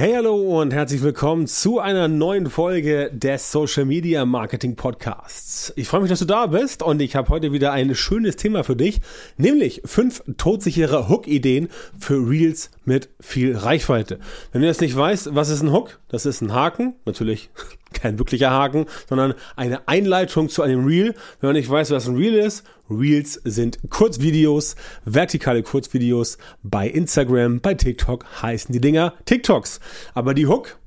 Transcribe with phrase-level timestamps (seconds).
[0.00, 5.72] Hey, hallo und herzlich willkommen zu einer neuen Folge des Social Media Marketing Podcasts.
[5.74, 8.62] Ich freue mich, dass du da bist und ich habe heute wieder ein schönes Thema
[8.62, 9.00] für dich,
[9.38, 14.20] nämlich fünf todsichere Hook-Ideen für Reels mit viel Reichweite.
[14.52, 15.98] Wenn du jetzt nicht weißt, was ist ein Hook?
[16.06, 17.50] Das ist ein Haken, natürlich
[17.92, 21.16] kein wirklicher Haken, sondern eine Einleitung zu einem Reel.
[21.40, 27.60] Wenn man nicht weiß, was ein Reel ist, Reels sind Kurzvideos, vertikale Kurzvideos bei Instagram,
[27.60, 29.80] bei TikTok heißen die Dinger TikToks.
[30.14, 30.78] Aber die Hook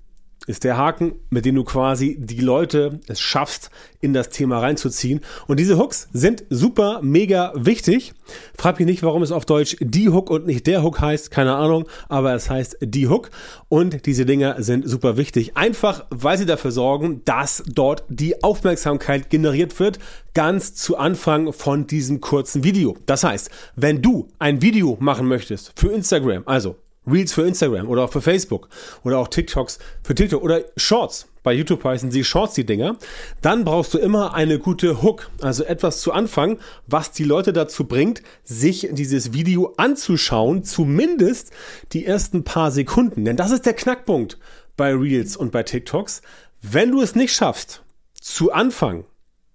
[0.47, 5.21] ist der Haken, mit dem du quasi die Leute es schaffst, in das Thema reinzuziehen.
[5.47, 8.13] Und diese Hooks sind super, mega wichtig.
[8.57, 11.29] Frag mich nicht, warum es auf Deutsch die Hook und nicht der Hook heißt.
[11.29, 13.29] Keine Ahnung, aber es heißt die Hook.
[13.69, 15.55] Und diese Dinger sind super wichtig.
[15.55, 19.99] Einfach, weil sie dafür sorgen, dass dort die Aufmerksamkeit generiert wird.
[20.33, 22.97] Ganz zu Anfang von diesem kurzen Video.
[23.05, 26.77] Das heißt, wenn du ein Video machen möchtest für Instagram, also
[27.07, 28.69] Reels für Instagram oder auch für Facebook
[29.03, 31.27] oder auch TikToks für TikTok oder Shorts.
[31.43, 32.97] Bei YouTube heißen sie Shorts die Dinger.
[33.41, 37.85] Dann brauchst du immer eine gute Hook, also etwas zu Anfang, was die Leute dazu
[37.85, 41.51] bringt, sich dieses Video anzuschauen, zumindest
[41.93, 43.25] die ersten paar Sekunden.
[43.25, 44.37] Denn das ist der Knackpunkt
[44.77, 46.21] bei Reels und bei TikToks.
[46.61, 47.81] Wenn du es nicht schaffst,
[48.19, 49.05] zu Anfang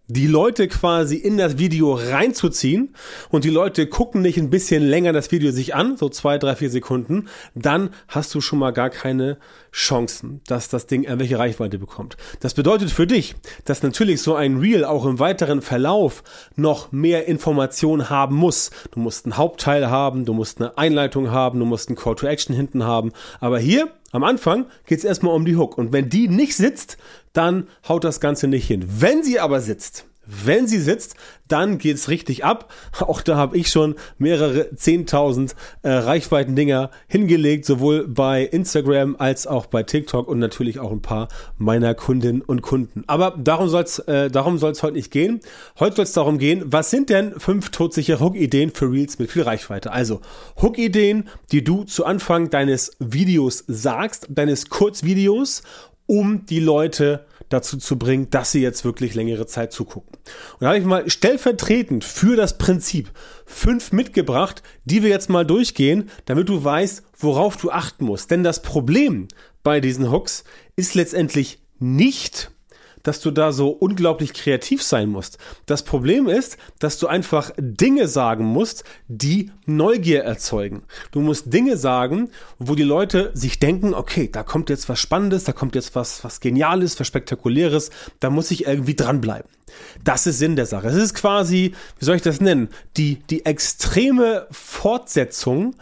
[0.08, 2.94] die Leute quasi in das Video reinzuziehen
[3.30, 6.54] und die Leute gucken nicht ein bisschen länger das Video sich an, so zwei, drei,
[6.54, 9.38] vier Sekunden, dann hast du schon mal gar keine
[9.72, 12.16] Chancen, dass das Ding irgendwelche Reichweite bekommt.
[12.40, 16.22] Das bedeutet für dich, dass natürlich so ein Reel auch im weiteren Verlauf
[16.54, 18.70] noch mehr Informationen haben muss.
[18.92, 22.26] Du musst einen Hauptteil haben, du musst eine Einleitung haben, du musst einen Call to
[22.26, 23.12] Action hinten haben.
[23.40, 25.78] Aber hier am Anfang geht es erstmal um die Hook.
[25.78, 26.96] Und wenn die nicht sitzt,
[27.32, 28.84] dann haut das Ganze nicht hin.
[28.88, 31.16] Wenn sie aber sitzt, wenn sie sitzt,
[31.48, 32.72] dann geht's richtig ab.
[33.00, 39.66] Auch da habe ich schon mehrere 10.000 äh, Reichweiten-Dinger hingelegt, sowohl bei Instagram als auch
[39.66, 43.04] bei TikTok und natürlich auch ein paar meiner Kundinnen und Kunden.
[43.06, 45.40] Aber darum soll's äh, darum soll's heute nicht gehen.
[45.78, 49.92] Heute soll's darum gehen, was sind denn fünf todsichere Hook-Ideen für Reels mit viel Reichweite?
[49.92, 50.20] Also
[50.60, 55.62] Hook-Ideen, die du zu Anfang deines Videos sagst, deines Kurzvideos,
[56.06, 60.12] um die Leute dazu zu bringen, dass sie jetzt wirklich längere Zeit zugucken.
[60.54, 63.10] Und da habe ich mal stellvertretend für das Prinzip
[63.44, 68.30] fünf mitgebracht, die wir jetzt mal durchgehen, damit du weißt, worauf du achten musst.
[68.30, 69.28] Denn das Problem
[69.62, 70.44] bei diesen Hooks
[70.76, 72.50] ist letztendlich nicht,
[73.06, 75.38] dass du da so unglaublich kreativ sein musst.
[75.66, 80.82] Das Problem ist, dass du einfach Dinge sagen musst, die Neugier erzeugen.
[81.12, 85.44] Du musst Dinge sagen, wo die Leute sich denken, okay, da kommt jetzt was Spannendes,
[85.44, 89.50] da kommt jetzt was, was Geniales, was Spektakuläres, da muss ich irgendwie dranbleiben.
[90.02, 90.88] Das ist Sinn der Sache.
[90.88, 95.76] Es ist quasi, wie soll ich das nennen, die, die extreme Fortsetzung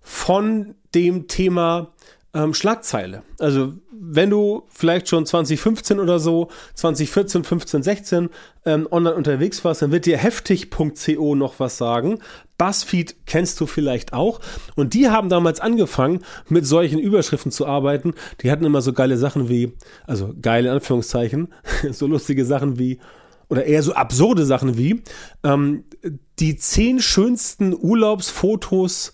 [0.00, 1.92] von dem Thema
[2.34, 3.22] ähm, Schlagzeile.
[3.38, 8.28] Also wenn du vielleicht schon 2015 oder so, 2014, 15, 16
[8.64, 12.18] ähm, online unterwegs warst, dann wird dir heftig.co noch was sagen.
[12.56, 14.40] Buzzfeed kennst du vielleicht auch.
[14.74, 18.14] Und die haben damals angefangen, mit solchen Überschriften zu arbeiten.
[18.40, 19.72] Die hatten immer so geile Sachen wie,
[20.06, 21.52] also geile Anführungszeichen,
[21.90, 23.00] so lustige Sachen wie,
[23.48, 25.02] oder eher so absurde Sachen wie,
[25.44, 25.84] ähm,
[26.38, 29.12] die zehn schönsten Urlaubsfotos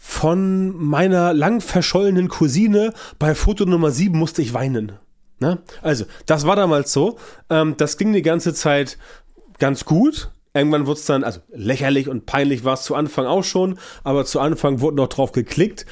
[0.00, 2.94] von meiner lang verschollenen Cousine.
[3.18, 4.92] Bei Foto Nummer 7 musste ich weinen.
[5.40, 5.58] Ne?
[5.82, 7.18] Also, das war damals so.
[7.50, 8.96] Ähm, das ging die ganze Zeit
[9.58, 10.30] ganz gut.
[10.54, 14.24] Irgendwann wurde es dann, also lächerlich und peinlich war es zu Anfang auch schon, aber
[14.24, 15.84] zu Anfang wurde noch drauf geklickt.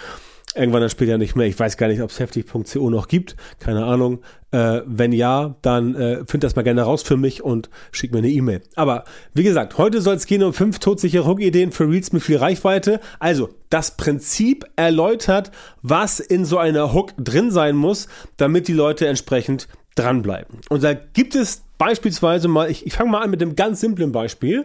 [0.57, 1.47] Irgendwann dann später nicht mehr.
[1.47, 3.37] Ich weiß gar nicht, ob es heftig.co noch gibt.
[3.59, 4.21] Keine Ahnung.
[4.53, 8.19] Äh, wenn ja, dann äh, find das mal gerne raus für mich und schick mir
[8.19, 8.63] eine E-Mail.
[8.75, 12.39] Aber wie gesagt, heute soll es gehen um fünf todsichere Hook-Ideen für Reels mit viel
[12.39, 13.01] Reichweite.
[13.19, 15.51] Also das Prinzip erläutert,
[15.83, 20.61] was in so einer Hook drin sein muss, damit die Leute entsprechend dranbleiben.
[20.71, 24.13] Und da gibt es beispielsweise mal, ich, ich fange mal an mit einem ganz simplen
[24.13, 24.65] Beispiel.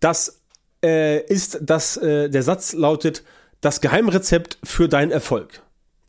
[0.00, 0.40] Das
[0.84, 3.22] äh, ist, dass äh, der Satz lautet,
[3.60, 5.62] das Geheimrezept für deinen Erfolg.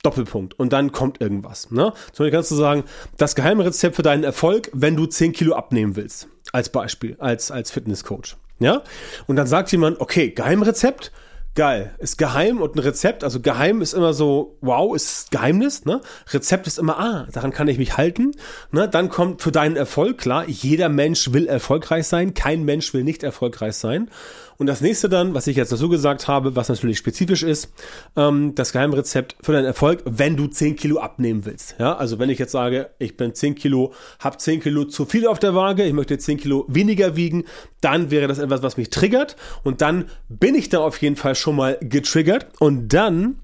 [0.04, 0.58] Doppelpunkt.
[0.58, 1.70] Und dann kommt irgendwas.
[1.70, 1.94] Ne?
[2.12, 2.84] Zum Beispiel kannst du sagen,
[3.18, 6.28] das Geheimrezept für deinen Erfolg, wenn du 10 Kilo abnehmen willst.
[6.52, 8.36] Als Beispiel, als, als Fitnesscoach.
[8.60, 8.82] Ja?
[9.28, 11.12] Und dann sagt jemand, okay, Geheimrezept,
[11.56, 16.02] geil, ist geheim und ein Rezept, also geheim ist immer so, wow, ist Geheimnis, ne?
[16.32, 18.32] Rezept ist immer, ah, daran kann ich mich halten,
[18.72, 18.88] ne?
[18.88, 23.24] Dann kommt für deinen Erfolg, klar, jeder Mensch will erfolgreich sein, kein Mensch will nicht
[23.24, 24.10] erfolgreich sein.
[24.62, 27.74] Und das nächste dann, was ich jetzt dazu gesagt habe, was natürlich spezifisch ist,
[28.16, 31.78] ähm, das Geheimrezept für deinen Erfolg, wenn du 10 Kilo abnehmen willst.
[31.80, 35.26] Ja, also wenn ich jetzt sage, ich bin 10 Kilo, habe 10 Kilo zu viel
[35.26, 37.46] auf der Waage, ich möchte 10 Kilo weniger wiegen,
[37.82, 39.36] dann wäre das etwas, was mich triggert.
[39.64, 42.46] Und dann bin ich da auf jeden Fall schon mal getriggert.
[42.60, 43.38] Und dann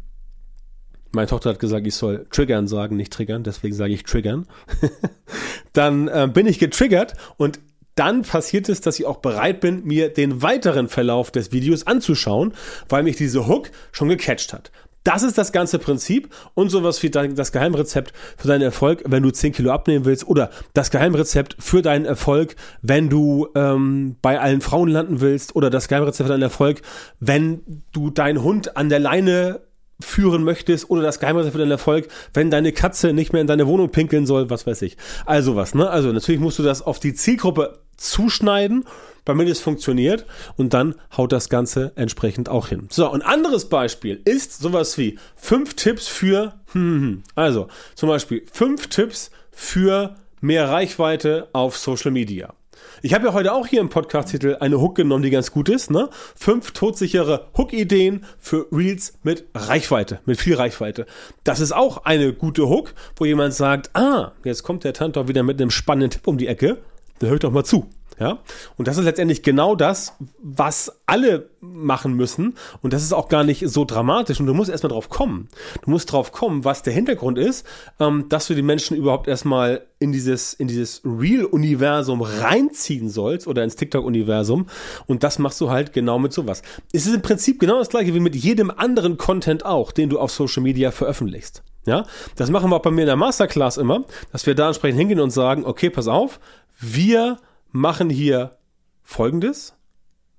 [1.14, 4.46] meine Tochter hat gesagt, ich soll triggern sagen, nicht triggern, deswegen sage ich triggern.
[5.74, 7.60] dann äh, bin ich getriggert und
[7.97, 12.53] dann passiert es, dass ich auch bereit bin, mir den weiteren Verlauf des Videos anzuschauen,
[12.89, 14.71] weil mich diese Hook schon gecatcht hat.
[15.07, 19.31] Das ist das ganze Prinzip und sowas wie das Geheimrezept für deinen Erfolg, wenn du
[19.31, 24.59] 10 Kilo abnehmen willst oder das Geheimrezept für deinen Erfolg, wenn du ähm, bei allen
[24.59, 26.81] Frauen landen willst oder das Geheimrezept für deinen Erfolg,
[27.21, 29.61] wenn du deinen Hund an der Leine
[29.99, 33.67] führen möchtest oder das Geheimrezept für deinen Erfolg, wenn deine Katze nicht mehr in deine
[33.67, 34.97] Wohnung pinkeln soll, was weiß ich.
[35.25, 35.89] Also was, ne?
[35.89, 38.85] Also natürlich musst du das auf die Zielgruppe zuschneiden,
[39.25, 42.88] damit es funktioniert und dann haut das Ganze entsprechend auch hin.
[42.91, 47.23] So, ein anderes Beispiel ist sowas wie fünf Tipps für, hm.
[47.35, 52.53] also zum Beispiel fünf Tipps für mehr Reichweite auf Social Media.
[53.01, 55.91] Ich habe ja heute auch hier im Podcast-Titel eine Hook genommen, die ganz gut ist.
[55.91, 56.09] Ne?
[56.35, 61.06] Fünf todsichere Hook-Ideen für Reels mit Reichweite, mit viel Reichweite.
[61.44, 65.44] Das ist auch eine gute Hook, wo jemand sagt, ah, jetzt kommt der Tantor wieder
[65.44, 66.77] mit einem spannenden Tipp um die Ecke.
[67.19, 67.88] Dann hört doch mal zu.
[68.19, 68.40] Ja,
[68.78, 72.56] und das ist letztendlich genau das, was alle machen müssen.
[72.81, 74.40] Und das ist auch gar nicht so dramatisch.
[74.40, 75.50] Und du musst erstmal drauf kommen.
[75.84, 77.68] Du musst drauf kommen, was der Hintergrund ist,
[78.00, 83.64] ähm, dass du die Menschen überhaupt erstmal in dieses, in dieses Real-Universum reinziehen sollst oder
[83.64, 84.66] ins TikTok-Universum.
[85.06, 86.64] Und das machst du halt genau mit sowas.
[86.92, 90.19] Es ist im Prinzip genau das gleiche wie mit jedem anderen Content auch, den du
[90.19, 91.62] auf Social Media veröffentlichst.
[91.86, 92.06] Ja,
[92.36, 95.22] das machen wir auch bei mir in der Masterclass immer, dass wir da entsprechend hingehen
[95.22, 96.40] und sagen, okay, pass auf,
[96.80, 97.38] wir
[97.72, 98.58] machen hier
[99.04, 99.75] Folgendes.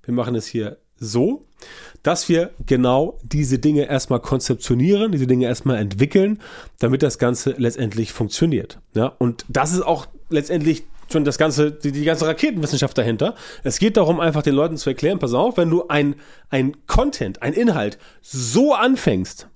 [0.02, 1.46] Wir machen es hier so,
[2.02, 6.40] dass wir genau diese Dinge erstmal konzeptionieren, diese Dinge erstmal entwickeln,
[6.78, 8.80] damit das Ganze letztendlich funktioniert.
[8.94, 13.34] Ja, und das ist auch letztendlich schon das ganze, die, die ganze Raketenwissenschaft dahinter.
[13.64, 16.16] Es geht darum, einfach den Leuten zu erklären, pass auf, wenn du ein,
[16.50, 19.48] ein Content, ein Inhalt so anfängst,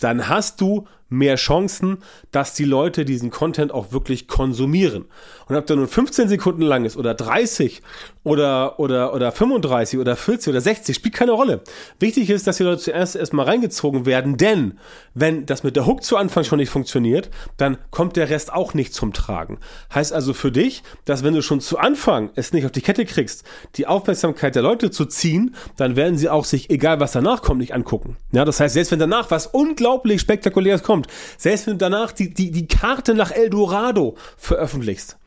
[0.00, 1.98] dann hast du mehr Chancen,
[2.30, 5.06] dass die Leute diesen Content auch wirklich konsumieren.
[5.46, 7.82] Und ob der nun 15 Sekunden lang ist oder 30
[8.22, 11.60] oder, oder, oder 35 oder 40 oder 60, spielt keine Rolle.
[12.00, 14.78] Wichtig ist, dass die Leute zuerst erstmal reingezogen werden, denn
[15.12, 18.74] wenn das mit der Hook zu Anfang schon nicht funktioniert, dann kommt der Rest auch
[18.74, 19.58] nicht zum Tragen.
[19.94, 23.04] Heißt also für dich, dass wenn du schon zu Anfang es nicht auf die Kette
[23.04, 23.44] kriegst,
[23.76, 27.60] die Aufmerksamkeit der Leute zu ziehen, dann werden sie auch sich, egal was danach kommt,
[27.60, 28.16] nicht angucken.
[28.32, 31.03] Ja, das heißt, selbst wenn danach was unglaublich spektakuläres kommt,
[31.36, 35.18] selbst wenn du danach die, die, die Karte nach Eldorado veröffentlichst,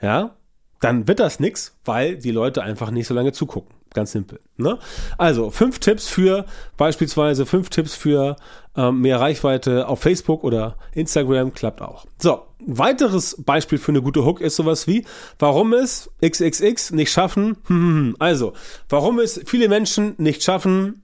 [0.00, 0.36] ja,
[0.80, 3.74] dann wird das nix, weil die Leute einfach nicht so lange zugucken.
[3.94, 4.40] Ganz simpel.
[4.56, 4.78] Ne?
[5.16, 6.44] Also fünf Tipps für
[6.76, 8.36] beispielsweise fünf Tipps für
[8.76, 12.04] ähm, mehr Reichweite auf Facebook oder Instagram klappt auch.
[12.18, 15.06] So, weiteres Beispiel für eine gute Hook ist sowas wie,
[15.38, 17.56] warum es XXX nicht schaffen.
[18.18, 18.52] Also,
[18.88, 21.02] warum es viele Menschen nicht schaffen,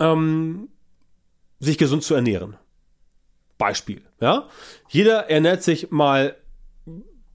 [0.00, 0.68] ähm,
[1.60, 2.56] sich gesund zu ernähren.
[3.60, 4.48] Beispiel, ja.
[4.88, 6.34] Jeder ernährt sich mal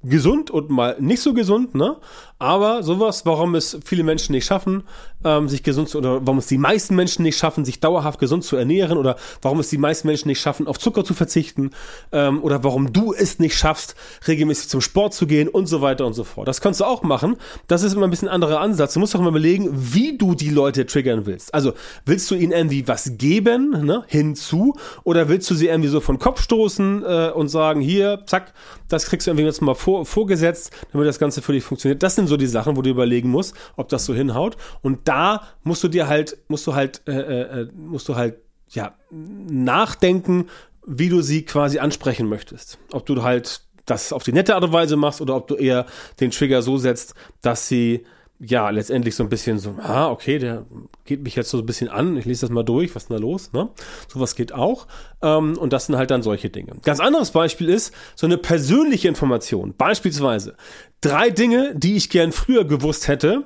[0.08, 1.98] gesund und mal nicht so gesund, ne?
[2.38, 4.84] Aber sowas, warum es viele Menschen nicht schaffen,
[5.24, 8.44] ähm, sich gesund zu, oder warum es die meisten Menschen nicht schaffen, sich dauerhaft gesund
[8.44, 11.72] zu ernähren, oder warum es die meisten Menschen nicht schaffen, auf Zucker zu verzichten,
[12.12, 13.96] ähm, oder warum du es nicht schaffst,
[14.28, 16.48] regelmäßig zum Sport zu gehen und so weiter und so fort.
[16.48, 17.38] Das kannst du auch machen.
[17.68, 18.94] Das ist immer ein bisschen ein anderer Ansatz.
[18.94, 21.54] Du musst auch mal überlegen, wie du die Leute triggern willst.
[21.54, 21.72] Also
[22.06, 24.76] willst du ihnen irgendwie was geben, ne, hinzu,
[25.06, 28.54] oder willst du sie irgendwie so von Kopf stoßen äh, und sagen, hier, zack,
[28.90, 32.04] das kriegst du irgendwie jetzt mal vor, vorgesetzt, damit das Ganze für dich funktioniert.
[32.04, 34.58] Das sind so die Sachen, wo du überlegen musst, ob das so hinhaut.
[34.82, 38.38] Und da musst du dir halt, musst du halt, äh, äh, äh, musst du halt,
[38.70, 40.50] ja, nachdenken,
[40.86, 42.78] wie du sie quasi ansprechen möchtest.
[42.92, 45.86] Ob du halt das auf die nette Art und Weise machst oder ob du eher
[46.20, 48.06] den Trigger so setzt, dass sie
[48.40, 50.66] ja, letztendlich so ein bisschen so, ah, okay, der
[51.06, 53.18] geht mich jetzt so ein bisschen an, ich lese das mal durch, was ist denn
[53.18, 53.70] da los, ne?
[54.08, 54.88] Sowas geht auch.
[55.22, 56.74] Ähm, und das sind halt dann solche Dinge.
[56.84, 59.74] Ganz anderes Beispiel ist so eine persönliche Information.
[59.78, 60.56] Beispielsweise
[61.02, 63.46] drei Dinge, die ich gern früher gewusst hätte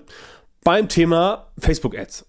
[0.63, 2.25] beim Thema Facebook-Ads.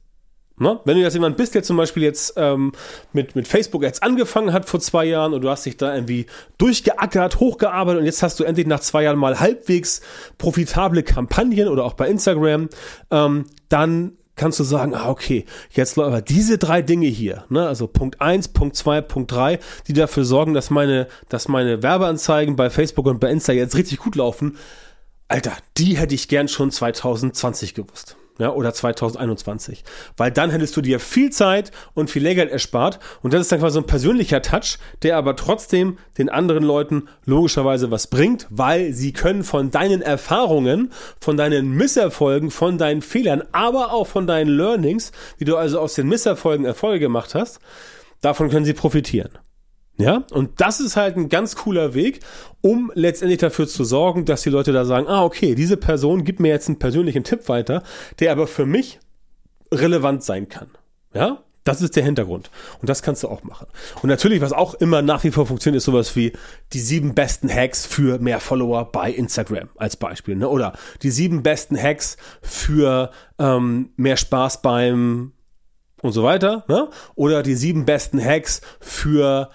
[0.60, 0.78] Ne?
[0.84, 2.72] Wenn du jetzt jemand bist, der zum Beispiel jetzt ähm,
[3.14, 6.26] mit, mit Facebook Ads angefangen hat vor zwei Jahren und du hast dich da irgendwie
[6.58, 10.02] durchgeackert, hochgearbeitet und jetzt hast du endlich nach zwei Jahren mal halbwegs
[10.36, 12.68] profitable Kampagnen oder auch bei Instagram,
[13.10, 17.86] ähm, dann kannst du sagen, ah, okay, jetzt aber diese drei Dinge hier, ne, also
[17.86, 22.68] Punkt eins, Punkt zwei, Punkt drei, die dafür sorgen, dass meine, dass meine Werbeanzeigen bei
[22.68, 24.58] Facebook und bei Insta jetzt richtig gut laufen.
[25.26, 29.84] Alter, die hätte ich gern schon 2020 gewusst ja, oder 2021.
[30.16, 33.60] Weil dann hättest du dir viel Zeit und viel Lehrgeld erspart und das ist dann
[33.60, 38.92] quasi so ein persönlicher Touch, der aber trotzdem den anderen Leuten logischerweise was bringt, weil
[38.92, 44.50] sie können von deinen Erfahrungen, von deinen Misserfolgen, von deinen Fehlern, aber auch von deinen
[44.50, 47.60] Learnings, wie du also aus den Misserfolgen Erfolge gemacht hast,
[48.20, 49.30] davon können sie profitieren.
[50.00, 52.20] Ja, und das ist halt ein ganz cooler Weg,
[52.62, 56.40] um letztendlich dafür zu sorgen, dass die Leute da sagen, ah, okay, diese Person gibt
[56.40, 57.82] mir jetzt einen persönlichen Tipp weiter,
[58.18, 58.98] der aber für mich
[59.72, 60.68] relevant sein kann.
[61.12, 62.50] Ja, das ist der Hintergrund.
[62.80, 63.66] Und das kannst du auch machen.
[64.02, 66.32] Und natürlich, was auch immer nach wie vor funktioniert, ist sowas wie
[66.72, 70.36] die sieben besten Hacks für mehr Follower bei Instagram als Beispiel.
[70.36, 70.48] Ne?
[70.48, 75.32] Oder die sieben besten Hacks für ähm, mehr Spaß beim
[76.00, 76.64] und so weiter.
[76.68, 76.88] Ne?
[77.14, 79.50] Oder die sieben besten Hacks für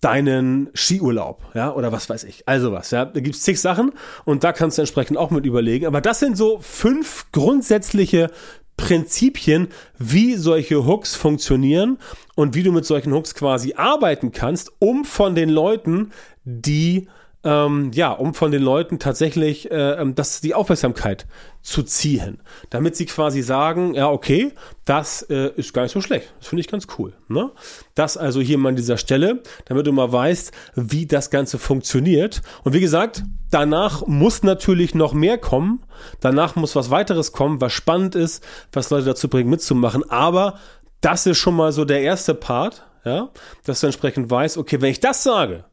[0.00, 2.46] deinen Skiurlaub, ja, oder was weiß ich.
[2.46, 3.04] Also was, ja.
[3.04, 3.92] Da gibt's zig Sachen
[4.24, 5.86] und da kannst du entsprechend auch mit überlegen.
[5.86, 8.30] Aber das sind so fünf grundsätzliche
[8.76, 11.98] Prinzipien, wie solche Hooks funktionieren
[12.36, 16.12] und wie du mit solchen Hooks quasi arbeiten kannst, um von den Leuten,
[16.44, 17.08] die
[17.44, 21.26] ähm, ja, um von den Leuten tatsächlich äh, ähm, das, die Aufmerksamkeit
[21.62, 22.40] zu ziehen.
[22.70, 24.52] Damit sie quasi sagen, ja, okay,
[24.84, 26.32] das äh, ist gar nicht so schlecht.
[26.38, 27.12] Das finde ich ganz cool.
[27.28, 27.50] Ne?
[27.94, 32.42] Das also hier mal an dieser Stelle, damit du mal weißt, wie das Ganze funktioniert.
[32.64, 35.84] Und wie gesagt, danach muss natürlich noch mehr kommen.
[36.20, 40.08] Danach muss was weiteres kommen, was spannend ist, was Leute dazu bringt, mitzumachen.
[40.10, 40.58] Aber
[41.00, 43.30] das ist schon mal so der erste Part, ja,
[43.64, 45.64] dass du entsprechend weißt, okay, wenn ich das sage,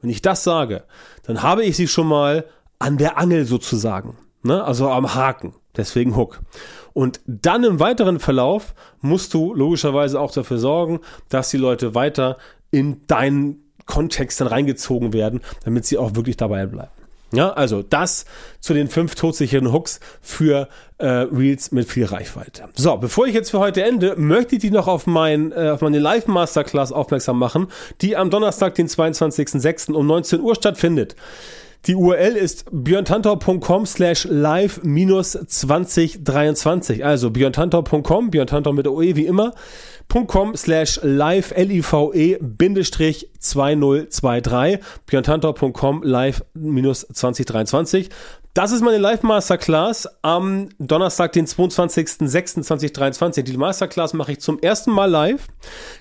[0.00, 0.84] wenn ich das sage,
[1.24, 2.44] dann habe ich sie schon mal
[2.78, 4.62] an der Angel sozusagen, ne?
[4.62, 6.40] also am Haken, deswegen Hook.
[6.92, 12.38] Und dann im weiteren Verlauf musst du logischerweise auch dafür sorgen, dass die Leute weiter
[12.70, 16.90] in deinen Kontext dann reingezogen werden, damit sie auch wirklich dabei bleiben.
[17.32, 18.24] Ja, also das
[18.60, 22.64] zu den fünf todsicheren Hooks für äh, Reels mit viel Reichweite.
[22.74, 25.82] So, bevor ich jetzt für heute ende, möchte ich dich noch auf, mein, äh, auf
[25.82, 27.68] meine Live Masterclass aufmerksam machen,
[28.00, 29.92] die am Donnerstag, den 22.06.
[29.92, 31.16] um 19 Uhr stattfindet.
[31.86, 37.04] Die URL ist björntantau.com slash live minus 2023.
[37.04, 39.52] Also björntantau.com, björntantau mit OE wie immer,
[40.08, 48.08] .com slash live L-I-V-E Bindestrich 2023 björntantau.com live minus 2023
[48.54, 53.42] das ist meine Live-Masterclass am Donnerstag, den 22.06.2023.
[53.42, 55.46] Die Masterclass mache ich zum ersten Mal live.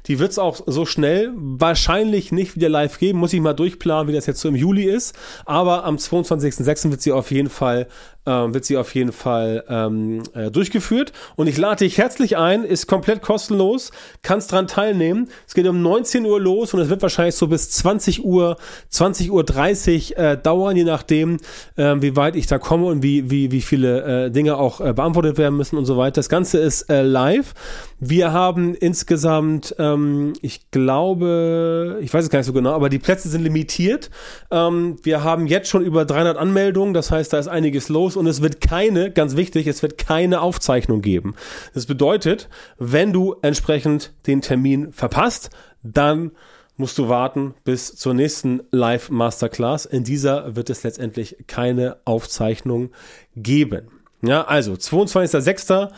[0.08, 3.20] Die wird es auch so schnell wahrscheinlich nicht wieder live geben.
[3.20, 5.16] Muss ich mal durchplanen, wie das jetzt so im Juli ist.
[5.46, 6.89] Aber am 22.06.
[6.89, 7.88] wird sie auf jeden Fall
[8.27, 11.13] ähm, wird sie auf jeden Fall ähm, äh, durchgeführt.
[11.38, 15.30] Und ich lade dich herzlich ein, ist komplett kostenlos, kannst dran teilnehmen.
[15.48, 18.58] Es geht um 19 Uhr los und es wird wahrscheinlich so bis 20 Uhr,
[18.89, 21.38] 20 Uhr 30 äh, dauern, je nachdem,
[21.77, 24.94] äh, wie weit ich da komme und wie, wie, wie viele äh, Dinge auch äh,
[24.94, 26.16] beantwortet werden müssen und so weiter.
[26.16, 27.54] Das Ganze ist äh, live.
[28.00, 33.00] Wir haben insgesamt, ähm, ich glaube, ich weiß es gar nicht so genau, aber die
[33.00, 34.10] Plätze sind limitiert.
[34.51, 38.27] Ähm, wir haben jetzt schon über 300 Anmeldungen, das heißt, da ist einiges los und
[38.27, 41.36] es wird keine, ganz wichtig, es wird keine Aufzeichnung geben.
[41.74, 45.50] Das bedeutet, wenn du entsprechend den Termin verpasst,
[45.84, 46.32] dann
[46.77, 49.86] musst du warten bis zur nächsten Live Masterclass.
[49.86, 52.91] In dieser wird es letztendlich keine Aufzeichnung
[53.36, 53.97] geben.
[54.21, 55.91] Ja, also 22.06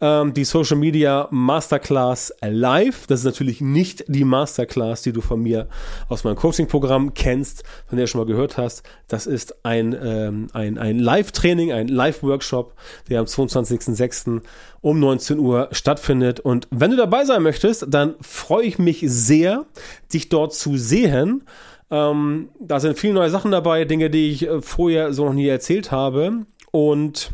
[0.00, 3.06] ähm, die Social Media Masterclass Live.
[3.06, 5.68] Das ist natürlich nicht die Masterclass, die du von mir
[6.08, 8.82] aus meinem Coaching-Programm kennst, von der du schon mal gehört hast.
[9.08, 12.74] Das ist ein, ähm, ein, ein Live-Training, ein Live-Workshop,
[13.08, 14.42] der am 22.06.
[14.82, 16.40] um 19 Uhr stattfindet.
[16.40, 19.64] Und wenn du dabei sein möchtest, dann freue ich mich sehr,
[20.12, 21.44] dich dort zu sehen.
[21.90, 25.46] Ähm, da sind viele neue Sachen dabei, Dinge, die ich äh, vorher so noch nie
[25.46, 26.44] erzählt habe.
[26.70, 27.32] Und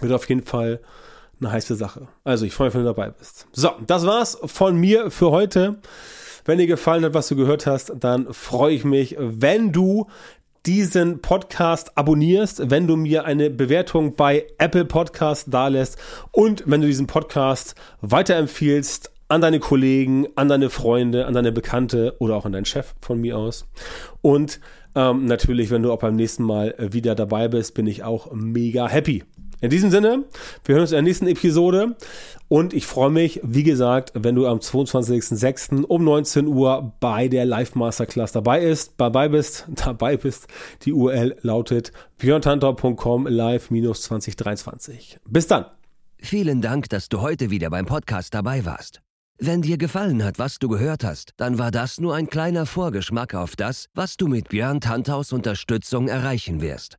[0.00, 0.80] wird auf jeden Fall
[1.40, 2.08] eine heiße Sache.
[2.24, 3.46] Also ich freue mich, wenn du dabei bist.
[3.52, 5.78] So, das war's von mir für heute.
[6.44, 10.06] Wenn dir gefallen hat, was du gehört hast, dann freue ich mich, wenn du
[10.66, 15.98] diesen Podcast abonnierst, wenn du mir eine Bewertung bei Apple Podcast dalässt
[16.32, 22.16] und wenn du diesen Podcast weiterempfiehlst an deine Kollegen, an deine Freunde, an deine Bekannte
[22.18, 23.66] oder auch an deinen Chef von mir aus.
[24.22, 24.60] Und
[24.94, 28.88] ähm, natürlich, wenn du auch beim nächsten Mal wieder dabei bist, bin ich auch mega
[28.88, 29.24] happy.
[29.60, 30.24] In diesem Sinne,
[30.64, 31.96] wir hören uns in der nächsten Episode
[32.46, 35.82] und ich freue mich, wie gesagt, wenn du am 22.06.
[35.84, 40.46] um 19 Uhr bei der Live Masterclass dabei ist, dabei bist, dabei bist.
[40.82, 45.16] Die URL lautet björntantor.com live-2023.
[45.28, 45.66] Bis dann.
[46.18, 49.00] Vielen Dank, dass du heute wieder beim Podcast dabei warst.
[49.40, 53.34] Wenn dir gefallen hat, was du gehört hast, dann war das nur ein kleiner Vorgeschmack
[53.34, 56.98] auf das, was du mit Björn Tanthaus Unterstützung erreichen wirst.